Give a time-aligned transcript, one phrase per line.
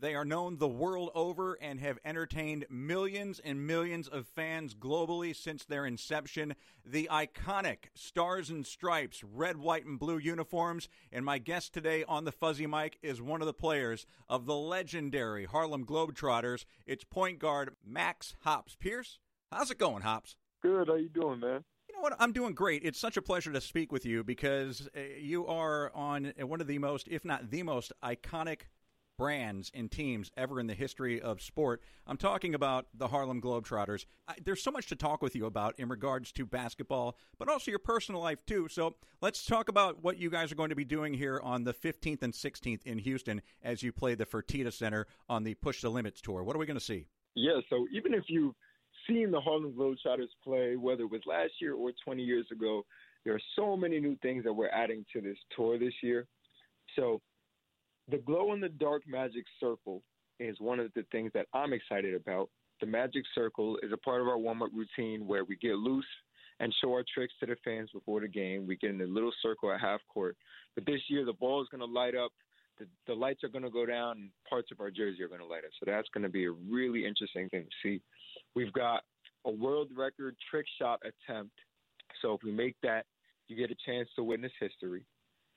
[0.00, 5.36] They are known the world over and have entertained millions and millions of fans globally
[5.36, 6.54] since their inception.
[6.86, 10.88] The iconic Stars and Stripes, red, white, and blue uniforms.
[11.12, 14.56] And my guest today on the Fuzzy Mic is one of the players of the
[14.56, 16.64] legendary Harlem Globetrotters.
[16.86, 18.76] It's point guard Max Hops.
[18.80, 19.18] Pearce,
[19.52, 20.36] how's it going, Hops?
[20.62, 20.88] Good.
[20.88, 21.62] How you doing, man?
[21.88, 22.16] You know what?
[22.18, 22.82] I'm doing great.
[22.86, 26.66] It's such a pleasure to speak with you because uh, you are on one of
[26.66, 28.60] the most, if not the most, iconic
[29.20, 31.82] brands and teams ever in the history of sport.
[32.06, 34.06] I'm talking about the Harlem Globetrotters.
[34.26, 37.70] I, there's so much to talk with you about in regards to basketball, but also
[37.70, 38.66] your personal life too.
[38.68, 41.74] So let's talk about what you guys are going to be doing here on the
[41.74, 45.90] 15th and 16th in Houston as you play the Fertitta Center on the Push the
[45.90, 46.42] Limits tour.
[46.42, 47.04] What are we going to see?
[47.34, 48.54] Yeah, so even if you've
[49.06, 52.86] seen the Harlem Globetrotters play, whether it was last year or 20 years ago,
[53.26, 56.26] there are so many new things that we're adding to this tour this year.
[56.96, 57.20] So
[58.10, 60.02] the glow in the dark magic circle
[60.38, 62.48] is one of the things that I'm excited about.
[62.80, 66.06] The magic circle is a part of our warm up routine where we get loose
[66.60, 68.66] and show our tricks to the fans before the game.
[68.66, 70.36] We get in a little circle at half court.
[70.74, 72.32] But this year, the ball is going to light up,
[72.78, 75.40] the, the lights are going to go down, and parts of our jersey are going
[75.40, 75.70] to light up.
[75.78, 78.00] So that's going to be a really interesting thing to see.
[78.54, 79.02] We've got
[79.44, 81.52] a world record trick shot attempt.
[82.22, 83.04] So if we make that,
[83.48, 85.04] you get a chance to witness history.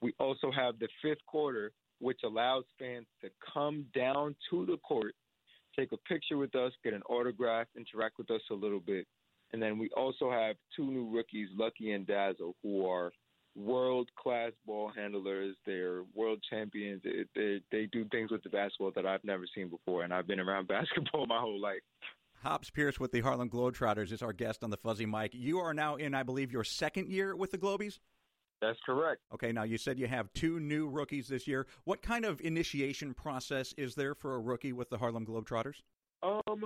[0.02, 1.72] We also have the fifth quarter
[2.04, 5.16] which allows fans to come down to the court,
[5.78, 9.08] take a picture with us, get an autograph, interact with us a little bit.
[9.54, 13.12] And then we also have two new rookies, Lucky and Dazzle, who are
[13.56, 15.56] world class ball handlers.
[15.66, 17.02] They're world champions.
[17.04, 20.28] They, they, they do things with the basketball that I've never seen before, and I've
[20.28, 21.82] been around basketball my whole life.
[22.42, 25.34] Hops Pearce with the Harlem Globetrotters is our guest on the Fuzzy Mic.
[25.34, 28.00] You are now in, I believe, your second year with the Globies?
[28.64, 29.22] That's correct.
[29.34, 31.68] Okay, now you said you have two new rookies this year.
[31.84, 35.82] What kind of initiation process is there for a rookie with the Harlem Globetrotters?
[36.22, 36.64] Um,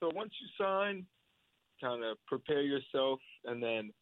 [0.00, 1.06] so once you sign,
[1.80, 3.92] kind of prepare yourself, and then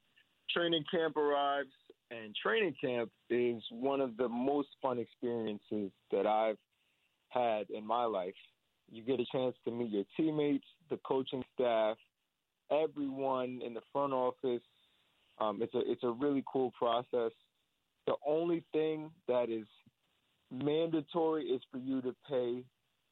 [0.51, 1.69] training camp arrives.
[2.11, 6.57] And training camp is one of the most fun experiences that I've
[7.29, 8.33] had in my life.
[8.91, 11.97] You get a chance to meet your teammates, the coaching staff,
[12.71, 14.63] everyone in the front office,
[15.39, 17.33] um, it's a it's a really cool process.
[18.07, 19.67] The only thing that is
[20.51, 22.63] mandatory is for you to pay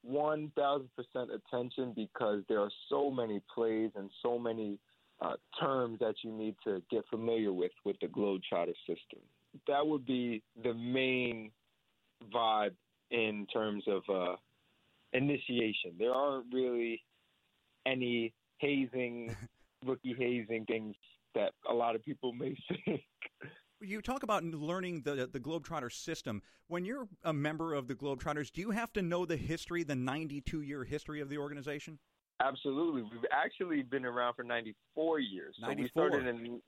[0.02, 4.78] one thousand percent attention because there are so many plays and so many
[5.20, 9.20] uh, terms that you need to get familiar with with the glow Globetrotter system.
[9.68, 11.50] That would be the main
[12.34, 12.74] vibe
[13.10, 14.36] in terms of uh,
[15.12, 15.92] initiation.
[15.98, 17.02] There aren't really
[17.86, 19.36] any hazing,
[19.84, 20.96] rookie hazing things
[21.34, 23.02] that a lot of people may think.
[23.80, 26.42] You talk about learning the the Globetrotter system.
[26.68, 29.94] When you're a member of the Globetrotters, do you have to know the history, the
[29.94, 31.98] 92 year history of the organization?
[32.40, 33.02] Absolutely.
[33.02, 35.56] We've actually been around for 94 years.
[35.60, 35.76] 94.
[35.76, 36.60] So we started in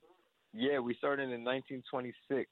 [0.53, 2.49] yeah, we started in 1926.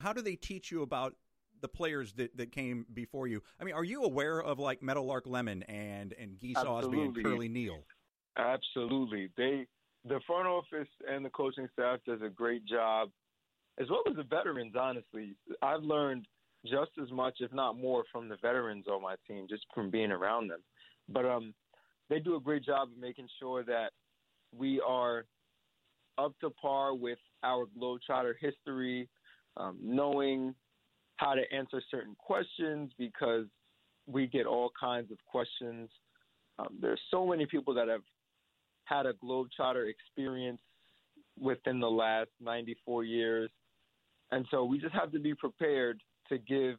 [0.00, 1.14] How do they teach you about
[1.60, 3.42] the players that, that came before you?
[3.60, 6.98] I mean, are you aware of like Meadowlark Lemon and and Geese Absolutely.
[6.98, 7.78] Ausbie and Curly Neal?
[8.36, 9.30] Absolutely.
[9.36, 9.66] They the
[10.26, 13.10] front office and the coaching staff does a great job,
[13.80, 14.74] as well as the veterans.
[14.78, 16.26] Honestly, I've learned
[16.66, 20.12] just as much, if not more, from the veterans on my team just from being
[20.12, 20.60] around them.
[21.08, 21.54] But um,
[22.08, 23.90] they do a great job of making sure that
[24.56, 25.24] we are
[26.18, 29.08] up to par with our Globetrotter history,
[29.56, 30.54] um, knowing
[31.16, 33.46] how to answer certain questions because
[34.06, 35.88] we get all kinds of questions.
[36.58, 38.02] Um, there's so many people that have
[38.84, 40.60] had a Globetrotter experience
[41.38, 43.50] within the last 94 years.
[44.30, 46.76] And so we just have to be prepared to give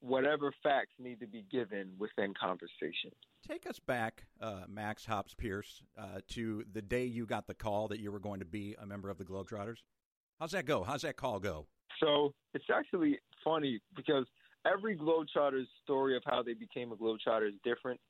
[0.00, 3.10] whatever facts need to be given within conversation.
[3.46, 7.88] Take us back, uh, Max Hops Pearce, uh, to the day you got the call
[7.88, 9.78] that you were going to be a member of the Globetrotters.
[10.38, 10.84] How's that go?
[10.84, 11.66] How's that call go?
[12.02, 14.26] So it's actually funny because
[14.66, 18.00] every Globetrotter's story of how they became a Globetrotter is different.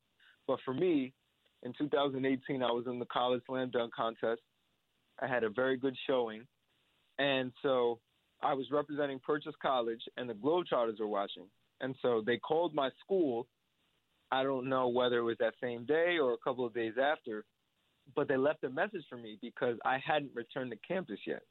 [0.46, 1.12] But for me,
[1.62, 4.40] in 2018, I was in the college slam dunk contest.
[5.20, 6.46] I had a very good showing,
[7.18, 8.00] and so
[8.42, 11.44] I was representing Purchase College, and the Globetrotters were watching.
[11.80, 13.46] And so they called my school.
[14.30, 17.44] I don't know whether it was that same day or a couple of days after,
[18.14, 21.42] but they left a message for me because I hadn't returned to campus yet.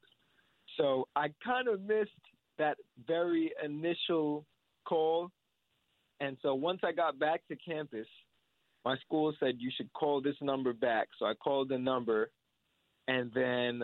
[0.77, 2.11] So I kind of missed
[2.57, 2.77] that
[3.07, 4.45] very initial
[4.87, 5.31] call.
[6.19, 8.07] And so once I got back to campus,
[8.89, 11.09] my school said you should call this number back.
[11.19, 12.31] So I called the number,
[13.07, 13.83] and then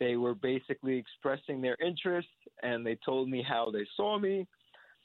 [0.00, 2.28] they were basically expressing their interest,
[2.62, 4.46] and they told me how they saw me.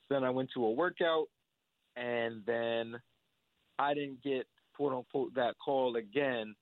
[0.09, 1.27] Then I went to a workout,
[1.95, 2.95] and then
[3.79, 4.45] I didn't get
[4.75, 6.53] quote unquote that call again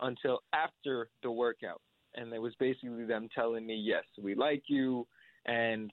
[0.00, 1.80] until after the workout.
[2.16, 5.06] And it was basically them telling me, yes, we like you
[5.46, 5.90] and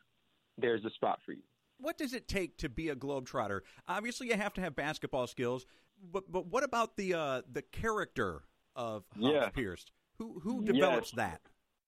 [0.57, 1.43] there's a spot for you.
[1.81, 3.61] What does it take to be a globetrotter?
[3.87, 5.65] Obviously, you have to have basketball skills,
[6.11, 8.43] but but what about the uh, the character
[8.75, 9.49] of Hops Yeah.
[9.49, 9.85] Pearce?
[10.17, 11.41] Who who develops that?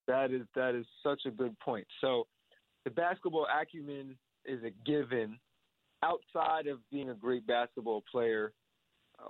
[0.08, 1.88] That is that is such a good point.
[2.02, 2.28] So
[2.86, 5.40] the basketball acumen is a given.
[6.04, 8.52] Outside of being a great basketball player,
[9.20, 9.30] uh,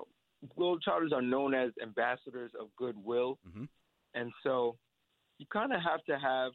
[0.81, 3.69] charters are known as ambassadors of goodwill, Mhm.
[4.15, 4.79] and so
[5.37, 6.51] you kind of have to have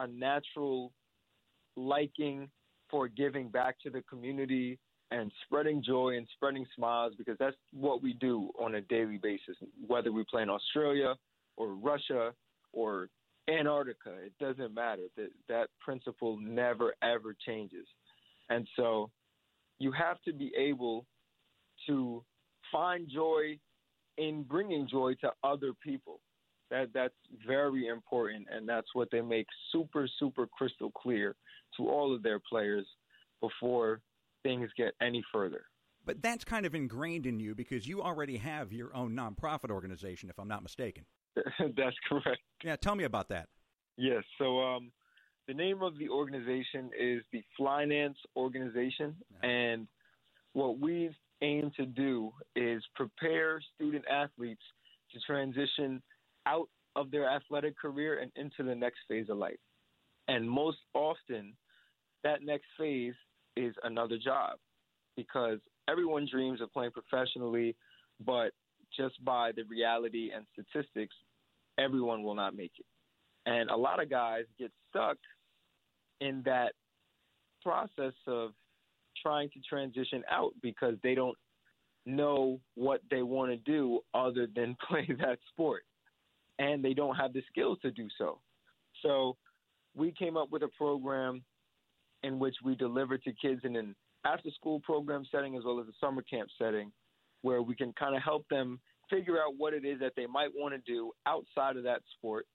[0.00, 0.92] a natural
[1.76, 2.50] liking
[2.90, 4.78] for giving back to the community
[5.14, 9.56] and spreading joy and spreading smiles because that's what we do on a daily basis.
[9.86, 11.14] Whether we play in Australia
[11.56, 12.32] or Russia
[12.72, 13.08] or
[13.48, 15.02] Antarctica, it doesn't matter.
[15.16, 17.86] That that principle never ever changes.
[18.50, 19.10] And so
[19.78, 21.06] you have to be able
[21.86, 22.24] to
[22.72, 23.58] find joy
[24.18, 26.20] in bringing joy to other people.
[26.70, 27.14] That that's
[27.46, 31.36] very important and that's what they make super super crystal clear
[31.76, 32.86] to all of their players
[33.40, 34.00] before
[34.44, 35.64] things get any further.
[36.06, 40.30] But that's kind of ingrained in you because you already have your own nonprofit organization,
[40.30, 41.04] if I'm not mistaken.
[41.34, 42.42] that's correct.
[42.62, 43.48] Yeah, tell me about that.
[43.96, 44.22] Yes.
[44.38, 44.92] So um,
[45.48, 49.88] the name of the organization is the Finance Organization, and
[50.52, 51.10] what we
[51.42, 54.62] aim to do is prepare student athletes
[55.12, 56.02] to transition
[56.46, 59.58] out of their athletic career and into the next phase of life.
[60.28, 61.54] And most often,
[62.22, 63.14] that next phase
[63.56, 64.58] is another job
[65.16, 65.58] because
[65.88, 67.76] everyone dreams of playing professionally,
[68.24, 68.50] but
[68.96, 71.14] just by the reality and statistics,
[71.78, 72.86] everyone will not make it.
[73.46, 75.18] And a lot of guys get stuck
[76.20, 76.72] in that
[77.62, 78.52] process of
[79.22, 81.36] trying to transition out because they don't
[82.06, 85.82] know what they want to do other than play that sport.
[86.58, 88.38] And they don't have the skills to do so.
[89.02, 89.36] So
[89.96, 91.42] we came up with a program
[92.24, 93.94] in which we deliver to kids in an
[94.24, 96.90] after school program setting as well as a summer camp setting
[97.42, 98.80] where we can kind of help them
[99.10, 102.46] figure out what it is that they might want to do outside of that sport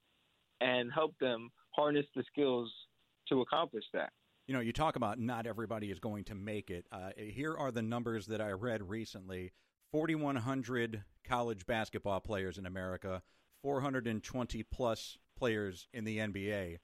[0.61, 2.71] and help them harness the skills
[3.27, 4.11] to accomplish that.
[4.47, 6.87] You know, you talk about not everybody is going to make it.
[6.91, 9.51] Uh, here are the numbers that I read recently
[9.91, 13.21] 4,100 college basketball players in America,
[13.61, 16.77] 420 plus players in the NBA,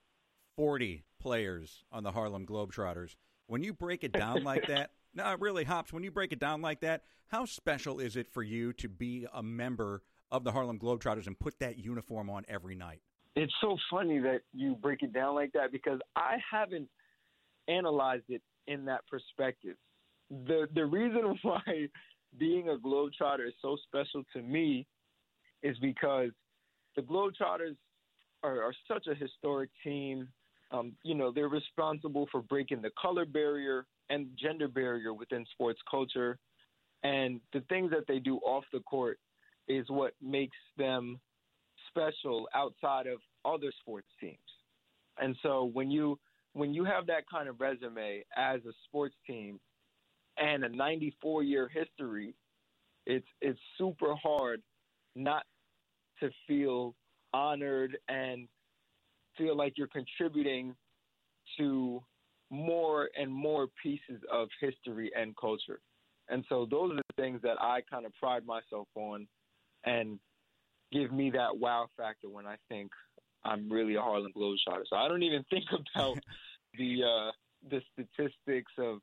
[0.55, 3.15] 40 players on the Harlem Globetrotters.
[3.47, 6.61] When you break it down like that, no, really, Hops, when you break it down
[6.61, 10.79] like that, how special is it for you to be a member of the Harlem
[10.79, 13.01] Globetrotters and put that uniform on every night?
[13.35, 16.87] It's so funny that you break it down like that because I haven't
[17.67, 19.75] analyzed it in that perspective.
[20.29, 21.89] The the reason why
[22.37, 24.87] being a Globetrotter is so special to me
[25.63, 26.31] is because
[26.95, 27.75] the Globetrotters
[28.43, 30.27] are, are such a historic team.
[30.75, 35.79] Um, you know, they're responsible for breaking the color barrier and gender barrier within sports
[35.89, 36.37] culture.
[37.03, 39.19] And the things that they do off the court
[39.67, 41.19] is what makes them
[41.89, 44.37] special outside of other sports teams.
[45.19, 46.19] And so when you
[46.53, 49.59] when you have that kind of resume as a sports team
[50.37, 52.33] and a 94 year history,
[53.05, 54.61] it's it's super hard
[55.15, 55.43] not
[56.19, 56.95] to feel
[57.33, 58.47] honored and
[59.37, 60.75] feel like you're contributing
[61.57, 62.01] to
[62.49, 65.79] more and more pieces of history and culture.
[66.29, 69.27] And so those are the things that I kind of pride myself on
[69.85, 70.19] and
[70.91, 72.91] give me that wow factor when I think
[73.43, 74.83] I'm really a Harlem Globetrotter.
[74.89, 75.65] So I don't even think
[75.95, 76.17] about
[76.77, 77.31] the uh,
[77.69, 78.99] the statistics of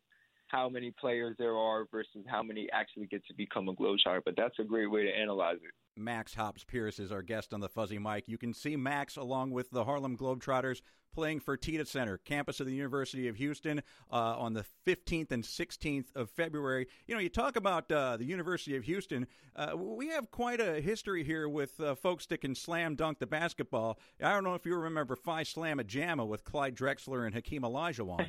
[0.48, 4.22] how many players there are versus how many actually get to become a Globetrotter.
[4.24, 5.72] But that's a great way to analyze it.
[5.96, 8.28] Max Hops Pearce is our guest on the Fuzzy Mic.
[8.28, 10.80] You can see Max along with the Harlem Globetrotters
[11.12, 16.06] playing Fertitta Center, campus of the University of Houston, uh, on the 15th and 16th
[16.14, 16.86] of February.
[17.06, 19.26] You know, you talk about uh, the University of Houston.
[19.54, 23.26] Uh, we have quite a history here with uh, folks that can slam dunk the
[23.26, 23.98] basketball.
[24.22, 28.26] I don't know if you remember Phi Slama Jama with Clyde Drexler and Hakeem Olajuwon.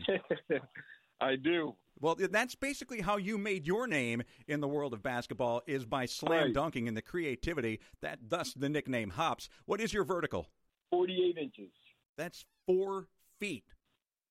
[1.21, 1.75] I do.
[1.99, 6.05] Well, that's basically how you made your name in the world of basketball is by
[6.05, 6.53] slam Right.
[6.53, 9.47] dunking and the creativity that thus the nickname Hops.
[9.65, 10.49] What is your vertical?
[10.91, 11.71] 48 inches.
[12.17, 13.07] That's four
[13.39, 13.63] feet.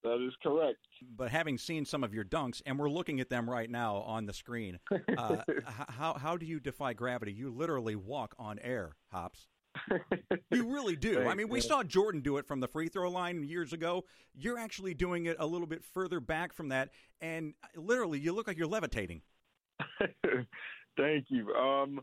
[0.02, 0.78] That is correct.
[1.16, 4.26] But having seen some of your dunks, and we're looking at them right now on
[4.26, 4.80] the screen,
[5.16, 5.36] uh,
[5.88, 7.32] how how do you defy gravity?
[7.32, 9.46] You literally walk on air, Hops.
[10.50, 11.26] You really do.
[11.26, 11.68] I mean, we man.
[11.68, 14.04] saw Jordan do it from the free throw line years ago.
[14.34, 18.46] You're actually doing it a little bit further back from that, and literally, you look
[18.46, 19.22] like you're levitating.
[20.96, 21.54] Thank you.
[21.54, 22.00] Um,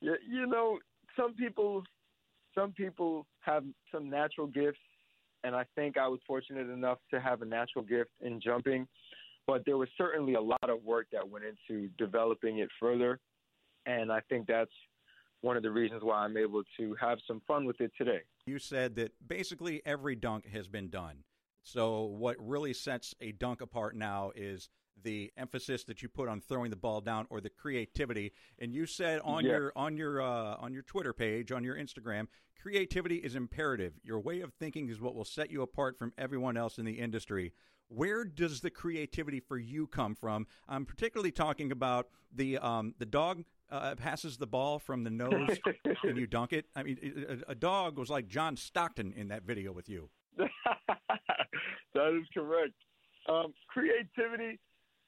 [0.00, 0.78] you, you know,
[1.16, 1.82] some people,
[2.54, 4.78] some people have some natural gifts,
[5.44, 8.86] and I think I was fortunate enough to have a natural gift in jumping.
[9.46, 13.20] But there was certainly a lot of work that went into developing it further,
[13.84, 14.70] and I think that's
[15.44, 18.20] one of the reasons why I'm able to have some fun with it today.
[18.46, 21.24] You said that basically every dunk has been done.
[21.62, 24.70] So what really sets a dunk apart now is
[25.02, 28.32] the emphasis that you put on throwing the ball down or the creativity.
[28.58, 29.52] And you said on yeah.
[29.52, 32.26] your on your uh, on your Twitter page, on your Instagram,
[32.60, 33.92] creativity is imperative.
[34.02, 36.92] Your way of thinking is what will set you apart from everyone else in the
[37.00, 37.52] industry.
[37.88, 40.46] Where does the creativity for you come from?
[40.66, 45.58] I'm particularly talking about the um, the dog uh, passes the ball from the nose
[46.02, 46.66] and you dunk it.
[46.74, 46.98] I mean,
[47.48, 50.10] a, a dog was like John Stockton in that video with you.
[50.36, 50.48] that
[51.94, 52.74] is correct.
[53.28, 54.58] Um, creativity,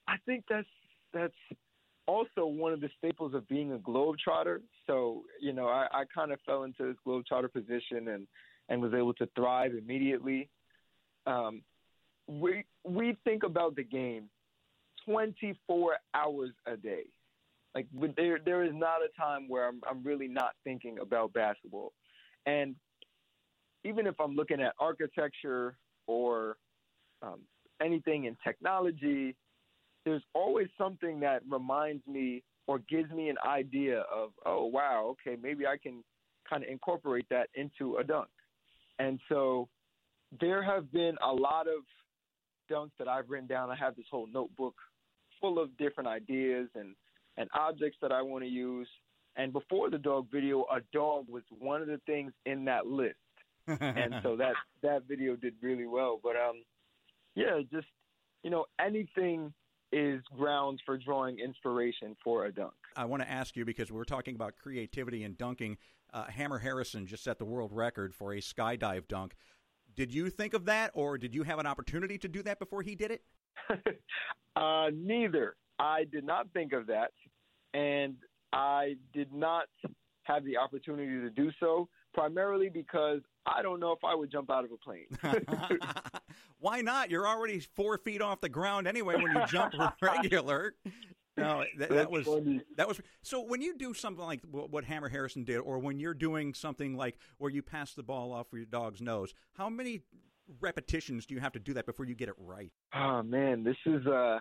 [0.07, 0.67] I think that's
[1.13, 1.33] that's
[2.07, 4.61] also one of the staples of being a globetrotter.
[4.87, 8.27] So you know, I, I kind of fell into this globetrotter position and
[8.69, 10.49] and was able to thrive immediately.
[11.25, 11.61] Um,
[12.27, 14.29] we we think about the game
[15.05, 17.03] 24 hours a day.
[17.77, 21.93] Like there there is not a time where I'm I'm really not thinking about basketball.
[22.47, 22.75] And
[23.83, 26.57] even if I'm looking at architecture or
[27.21, 27.41] um,
[27.79, 29.35] anything in technology,
[30.05, 35.37] there's always something that reminds me or gives me an idea of, oh wow, okay,
[35.39, 36.03] maybe I can
[36.49, 38.29] kind of incorporate that into a dunk.
[38.97, 39.69] And so
[40.41, 41.83] there have been a lot of
[42.71, 43.69] dunks that I've written down.
[43.69, 44.73] I have this whole notebook
[45.39, 46.95] full of different ideas and,
[47.37, 48.87] and objects that I want to use.
[49.35, 53.15] And before the dog video, a dog was one of the things in that list.
[53.67, 56.19] and so that that video did really well.
[56.23, 56.63] But um,
[57.35, 57.87] yeah, just
[58.43, 59.53] you know, anything
[59.91, 62.73] is grounds for drawing inspiration for a dunk.
[62.95, 65.77] I want to ask you because we're talking about creativity and dunking.
[66.13, 69.35] Uh, Hammer Harrison just set the world record for a skydive dunk.
[69.95, 72.81] Did you think of that, or did you have an opportunity to do that before
[72.81, 73.23] he did it?
[74.55, 75.55] uh, neither.
[75.79, 77.11] I did not think of that,
[77.77, 78.15] and
[78.53, 79.65] I did not
[80.23, 84.49] have the opportunity to do so, primarily because I don't know if I would jump
[84.49, 85.07] out of a plane.
[86.59, 87.11] Why not?
[87.11, 90.73] You're already four feet off the ground anyway when you jump regular.
[91.37, 92.61] No, that, that was funny.
[92.77, 92.99] that was.
[93.21, 96.97] So when you do something like what Hammer Harrison did, or when you're doing something
[96.97, 100.01] like where you pass the ball off your dog's nose, how many
[100.59, 102.71] repetitions do you have to do that before you get it right?
[102.95, 104.39] Oh man, this is uh,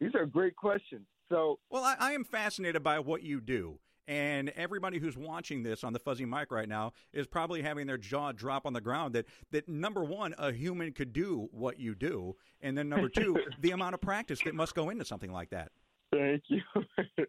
[0.00, 1.06] these are great questions.
[1.30, 3.78] So, well, I, I am fascinated by what you do.
[4.08, 7.98] And everybody who's watching this on the fuzzy mic right now is probably having their
[7.98, 11.94] jaw drop on the ground that, that number one, a human could do what you
[11.94, 12.34] do.
[12.60, 15.70] And then number two, the amount of practice that must go into something like that.
[16.12, 16.60] Thank you.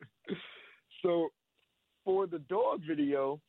[1.03, 1.29] so,
[2.03, 3.39] for the dog video,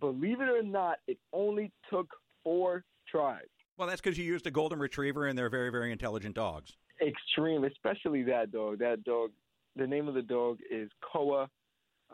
[0.00, 2.08] believe it or not, it only took
[2.42, 3.42] four tries.
[3.76, 6.76] Well, that's because you used a golden retriever, and they're very, very intelligent dogs.
[7.06, 8.78] Extreme, especially that dog.
[8.78, 9.30] That dog.
[9.76, 11.48] The name of the dog is Koa,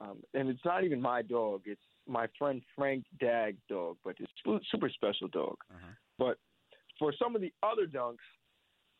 [0.01, 1.63] um, and it's not even my dog.
[1.65, 5.57] It's my friend Frank Dag's dog, but it's a super special dog.
[5.71, 5.93] Uh-huh.
[6.19, 6.39] But
[6.99, 8.17] for some of the other dunks,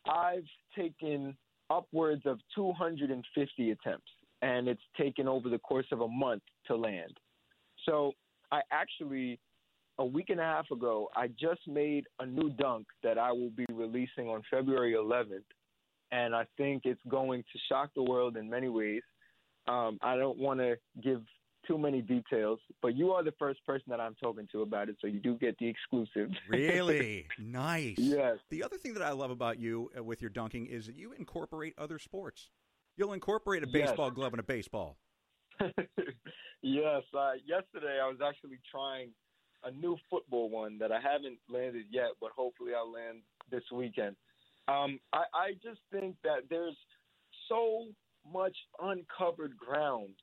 [0.07, 1.35] I've taken
[1.69, 4.11] upwards of 250 attempts,
[4.41, 7.17] and it's taken over the course of a month to land.
[7.85, 8.13] So
[8.51, 9.39] I actually,
[9.99, 13.51] a week and a half ago, I just made a new dunk that I will
[13.51, 15.43] be releasing on February 11th,
[16.11, 19.01] and I think it's going to shock the world in many ways.
[19.67, 21.21] Um, I don't want to give
[21.67, 24.97] too many details, but you are the first person that I'm talking to about it,
[24.99, 26.31] so you do get the exclusive.
[26.49, 27.97] really nice.
[27.97, 28.37] Yes.
[28.49, 31.13] The other thing that I love about you uh, with your dunking is that you
[31.13, 32.49] incorporate other sports.
[32.97, 34.15] You'll incorporate a baseball yes.
[34.15, 34.97] glove and a baseball.
[36.61, 37.03] yes.
[37.15, 39.11] Uh, yesterday, I was actually trying
[39.63, 43.19] a new football one that I haven't landed yet, but hopefully I'll land
[43.51, 44.15] this weekend.
[44.67, 46.77] Um, I, I just think that there's
[47.47, 47.85] so
[48.31, 50.13] much uncovered ground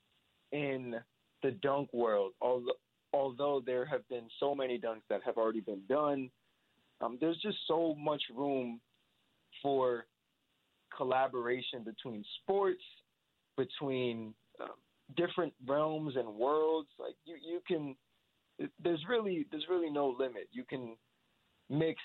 [0.53, 0.95] in
[1.43, 2.33] the dunk world.
[2.41, 2.79] Although,
[3.13, 6.31] although there have been so many dunks that have already been done,
[7.01, 8.81] um, there's just so much room
[9.63, 10.07] for
[10.97, 12.83] collaboration between sports,
[13.57, 14.69] between um,
[15.17, 16.89] different realms and worlds.
[16.99, 17.97] Like you, you can.
[18.83, 20.49] There's really, there's really no limit.
[20.51, 20.97] You can
[21.69, 22.01] mix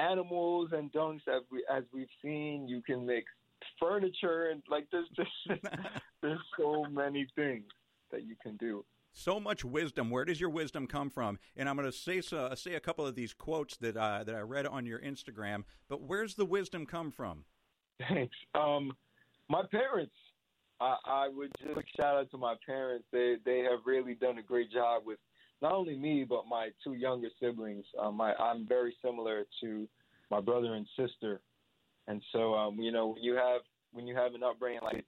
[0.00, 2.66] animals and dunks as we as we've seen.
[2.68, 3.26] You can mix
[3.78, 5.60] furniture and like there's just
[6.22, 7.64] there's so many things
[8.10, 8.84] that you can do.
[9.12, 10.10] So much wisdom.
[10.10, 11.38] Where does your wisdom come from?
[11.56, 14.34] And I'm going to say uh, say a couple of these quotes that uh, that
[14.34, 15.64] I read on your Instagram.
[15.88, 17.44] But where's the wisdom come from?
[18.08, 18.36] Thanks.
[18.54, 18.92] Um,
[19.48, 20.14] my parents.
[20.82, 23.04] I, I would just shout out to my parents.
[23.12, 25.18] They they have really done a great job with
[25.62, 27.84] not only me but my two younger siblings.
[28.00, 29.88] Um, I, I'm very similar to
[30.30, 31.40] my brother and sister,
[32.06, 33.62] and so um, you know when you have
[33.92, 35.04] when you have an upbringing like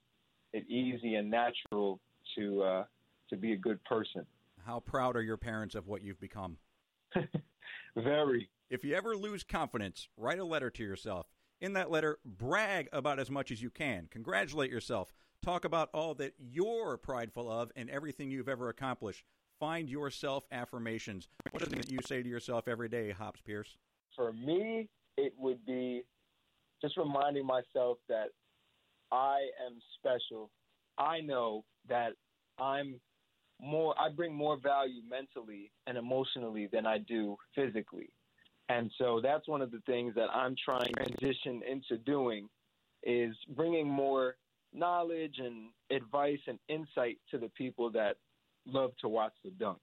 [0.53, 1.99] it's easy and natural
[2.37, 2.83] to uh,
[3.29, 4.25] to be a good person.
[4.65, 6.57] How proud are your parents of what you've become?
[7.95, 8.49] Very.
[8.69, 11.27] If you ever lose confidence, write a letter to yourself.
[11.61, 14.07] In that letter, brag about as much as you can.
[14.09, 15.13] Congratulate yourself.
[15.41, 19.23] Talk about all that you're prideful of and everything you've ever accomplished.
[19.59, 21.27] Find yourself affirmations.
[21.51, 23.77] What is it that you say to yourself every day, Hops Pearce?
[24.15, 26.03] For me, it would be
[26.81, 28.27] just reminding myself that
[29.11, 30.49] I am special.
[30.97, 32.13] I know that
[32.59, 32.99] I'm
[33.61, 38.09] more I bring more value mentally and emotionally than I do physically.
[38.69, 42.47] And so that's one of the things that I'm trying to transition into doing
[43.03, 44.35] is bringing more
[44.73, 48.15] knowledge and advice and insight to the people that
[48.65, 49.79] love to watch the dunks.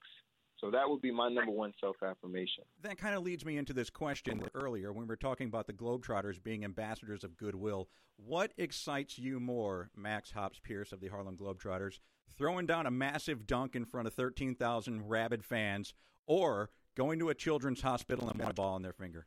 [0.61, 2.65] So that would be my number one self affirmation.
[2.83, 5.73] That kind of leads me into this question earlier when we were talking about the
[5.73, 7.89] Globetrotters being ambassadors of goodwill.
[8.17, 11.99] What excites you more, Max Hops Pearce of the Harlem Globetrotters,
[12.37, 15.95] throwing down a massive dunk in front of 13,000 rabid fans,
[16.27, 19.27] or going to a children's hospital and one ball in their finger?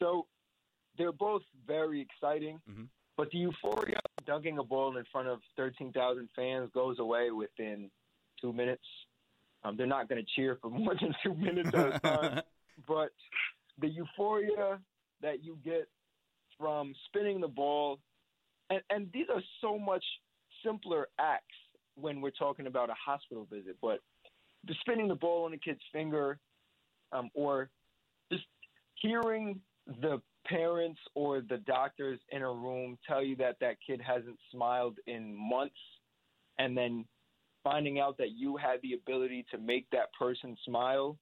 [0.00, 0.26] So
[0.98, 2.84] they're both very exciting, mm-hmm.
[3.16, 7.90] but the euphoria dunking a ball in front of 13,000 fans goes away within
[8.40, 8.84] two minutes.
[9.64, 12.42] Um, they're not going to cheer for more than two minutes at a time.
[12.86, 13.10] but
[13.80, 14.78] the euphoria
[15.22, 15.88] that you get
[16.58, 17.98] from spinning the ball,
[18.70, 20.04] and, and these are so much
[20.64, 21.54] simpler acts
[21.94, 24.00] when we're talking about a hospital visit, but
[24.66, 26.38] the spinning the ball on a kid's finger,
[27.12, 27.70] um, or
[28.30, 28.44] just
[28.94, 34.38] hearing the parents or the doctors in a room tell you that that kid hasn't
[34.52, 35.76] smiled in months,
[36.58, 37.04] and then
[37.66, 41.18] finding out that you had the ability to make that person smile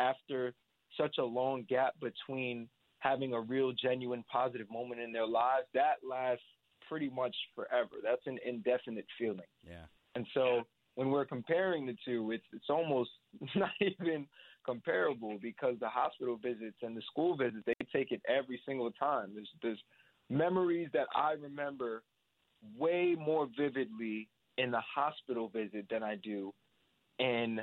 [0.00, 0.54] after
[0.98, 2.66] such a long gap between
[3.00, 6.44] having a real genuine positive moment in their lives that lasts
[6.88, 7.96] pretty much forever.
[8.02, 9.40] That's an indefinite feeling.
[9.62, 9.84] Yeah.
[10.14, 10.62] And so
[10.94, 13.10] when we're comparing the two it's it's almost
[13.54, 14.26] not even
[14.64, 19.32] comparable because the hospital visits and the school visits they take it every single time.
[19.34, 19.82] There's there's
[20.30, 22.02] memories that i remember
[22.78, 26.52] way more vividly in the hospital visit than I do
[27.18, 27.60] in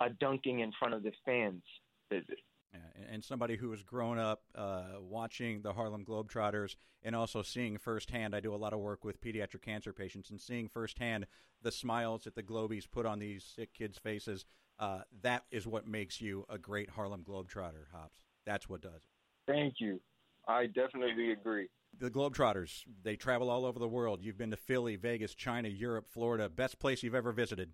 [0.00, 1.62] a dunking in front of the fans
[2.10, 2.38] visit.
[2.72, 7.78] Yeah, and somebody who has grown up uh, watching the Harlem Globetrotters and also seeing
[7.78, 11.26] firsthand, I do a lot of work with pediatric cancer patients and seeing firsthand
[11.62, 14.44] the smiles that the Globies put on these sick kids' faces.
[14.78, 18.20] Uh, that is what makes you a great Harlem Globetrotter, Hops.
[18.46, 19.52] That's what does it.
[19.52, 20.00] Thank you.
[20.46, 24.22] I definitely agree the Globetrotters, they travel all over the world.
[24.22, 26.48] You've been to Philly, Vegas, China, Europe, Florida.
[26.48, 27.72] Best place you've ever visited?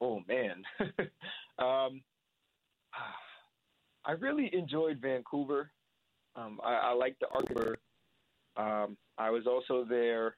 [0.00, 0.62] Oh, man.
[1.58, 2.02] um,
[4.04, 5.70] I really enjoyed Vancouver.
[6.36, 7.78] Um, I, I like the Arctic.
[8.56, 10.36] Um, I was also there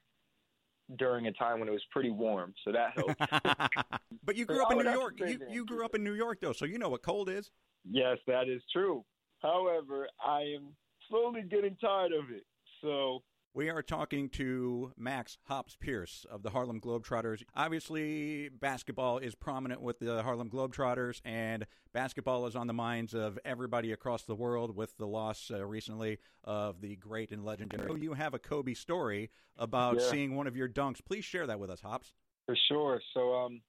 [0.96, 3.90] during a time when it was pretty warm, so that helped.
[4.24, 5.18] but you grew up in New York.
[5.18, 7.50] You, you grew up in New York, though, so you know what cold is.
[7.90, 9.04] Yes, that is true.
[9.40, 10.68] However, I am
[11.08, 12.44] slowly getting tired of it.
[12.80, 13.22] So
[13.56, 17.42] we are talking to Max Hops Pearce of the Harlem Globetrotters.
[17.54, 23.38] Obviously, basketball is prominent with the Harlem Globetrotters, and basketball is on the minds of
[23.46, 27.98] everybody across the world with the loss uh, recently of the great and legendary.
[27.98, 30.10] You have a Kobe story about yeah.
[30.10, 31.02] seeing one of your dunks.
[31.02, 32.12] Please share that with us, Hops.
[32.44, 33.00] For sure.
[33.14, 33.62] So, um,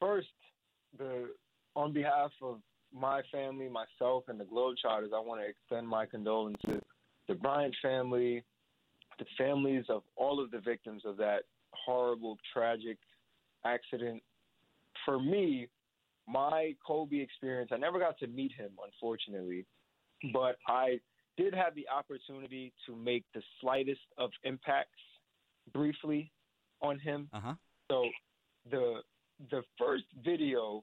[0.00, 0.28] first,
[0.96, 1.30] the
[1.74, 2.60] on behalf of
[2.94, 6.80] my family, myself, and the Globetrotters, I want to extend my condolences
[7.28, 8.44] the Bryant family,
[9.18, 12.98] the families of all of the victims of that horrible, tragic
[13.64, 14.22] accident.
[15.04, 15.68] For me,
[16.28, 19.64] my Kobe experience, I never got to meet him, unfortunately,
[20.32, 21.00] but I
[21.36, 24.90] did have the opportunity to make the slightest of impacts
[25.72, 26.32] briefly
[26.80, 27.28] on him.
[27.32, 27.54] Uh-huh.
[27.90, 28.08] So
[28.70, 29.00] the
[29.50, 30.82] the first video,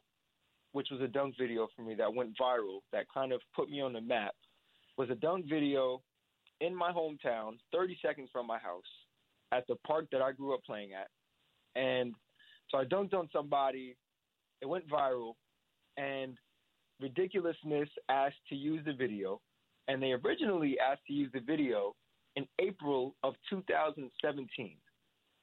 [0.73, 3.81] which was a dunk video for me that went viral, that kind of put me
[3.81, 4.35] on the map,
[4.97, 6.01] was a dunk video
[6.61, 8.83] in my hometown, 30 seconds from my house,
[9.51, 11.07] at the park that I grew up playing at.
[11.75, 12.13] And
[12.69, 13.95] so I dunked on somebody.
[14.61, 15.33] It went viral,
[15.97, 16.37] and
[17.01, 19.41] Ridiculousness asked to use the video,
[19.87, 21.95] and they originally asked to use the video
[22.35, 24.77] in April of 2017,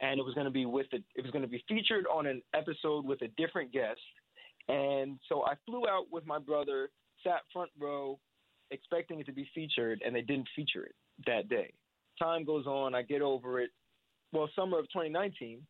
[0.00, 2.26] and it was going to be with a, it was going to be featured on
[2.26, 4.00] an episode with a different guest.
[4.68, 6.90] And so I flew out with my brother,
[7.22, 8.18] sat front row,
[8.70, 10.94] expecting it to be featured, and they didn't feature it
[11.26, 11.72] that day.
[12.18, 13.70] Time goes on, I get over it.
[14.32, 15.60] Well, summer of 2019,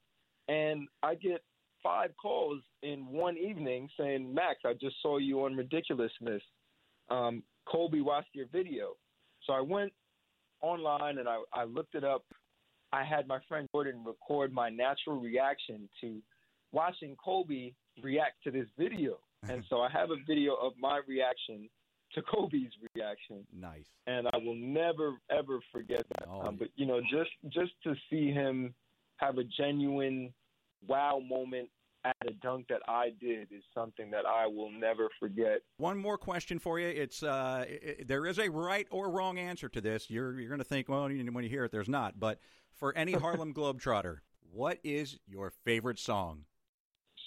[0.48, 1.42] and I get
[1.82, 6.42] five calls in one evening saying, Max, I just saw you on Ridiculousness.
[7.08, 8.96] Um, Kobe watched your video.
[9.46, 9.92] So I went
[10.60, 12.24] online and I, I looked it up.
[12.92, 16.20] I had my friend Jordan record my natural reaction to
[16.72, 19.18] watching Kobe react to this video.
[19.48, 21.68] and so I have a video of my reaction
[22.14, 23.44] to Kobe's reaction.
[23.52, 23.86] Nice.
[24.06, 26.28] And I will never ever forget that.
[26.28, 28.74] Oh, um, but you know, just just to see him
[29.16, 30.32] have a genuine
[30.86, 31.68] wow moment
[32.04, 35.60] at a dunk that I did is something that I will never forget.
[35.76, 36.88] One more question for you.
[36.88, 40.10] It's uh, it, there is a right or wrong answer to this.
[40.10, 42.18] You're you're going to think, well, when you hear it, there's not.
[42.18, 42.40] But
[42.72, 44.18] for any Harlem Globetrotter,
[44.52, 46.44] what is your favorite song?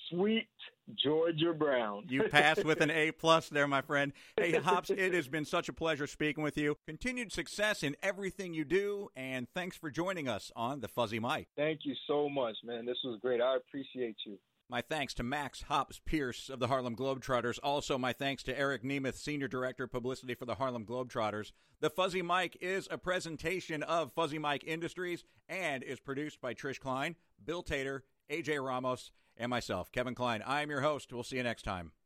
[0.09, 0.47] Sweet
[0.95, 2.05] Georgia Brown.
[2.09, 4.11] you passed with an A plus there, my friend.
[4.37, 6.77] Hey, Hops, it has been such a pleasure speaking with you.
[6.85, 11.47] Continued success in everything you do, and thanks for joining us on the Fuzzy Mike.
[11.55, 12.85] Thank you so much, man.
[12.85, 13.41] This was great.
[13.41, 14.37] I appreciate you.
[14.69, 17.59] My thanks to Max Hops Pearce of the Harlem Globetrotters.
[17.61, 21.51] Also, my thanks to Eric Nemeth, Senior Director of Publicity for the Harlem Globetrotters.
[21.79, 26.79] The Fuzzy Mike is a presentation of Fuzzy Mike Industries and is produced by Trish
[26.79, 30.43] Klein, Bill Tater, AJ Ramos, and myself, Kevin Klein.
[30.45, 31.11] I am your host.
[31.11, 31.93] We'll see you next time.